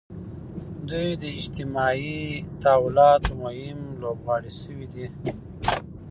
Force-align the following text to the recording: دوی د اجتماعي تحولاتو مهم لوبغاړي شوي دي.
دوی 0.89 1.09
د 1.21 1.23
اجتماعي 1.37 2.21
تحولاتو 2.61 3.31
مهم 3.43 3.79
لوبغاړي 4.01 4.51
شوي 4.61 4.87
دي. 4.93 5.05